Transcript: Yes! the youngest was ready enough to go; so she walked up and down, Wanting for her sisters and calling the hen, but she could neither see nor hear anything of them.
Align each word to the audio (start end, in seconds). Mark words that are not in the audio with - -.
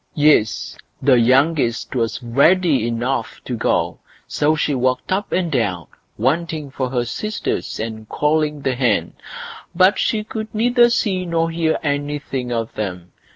Yes! 0.15 0.75
the 0.99 1.19
youngest 1.19 1.93
was 1.93 2.23
ready 2.23 2.87
enough 2.87 3.39
to 3.45 3.55
go; 3.55 3.99
so 4.27 4.55
she 4.55 4.73
walked 4.73 5.11
up 5.11 5.31
and 5.31 5.51
down, 5.51 5.89
Wanting 6.17 6.71
for 6.71 6.89
her 6.89 7.05
sisters 7.05 7.79
and 7.79 8.09
calling 8.09 8.61
the 8.63 8.73
hen, 8.73 9.13
but 9.75 9.99
she 9.99 10.23
could 10.23 10.55
neither 10.55 10.89
see 10.89 11.23
nor 11.27 11.51
hear 11.51 11.77
anything 11.83 12.51
of 12.51 12.73
them. 12.73 13.11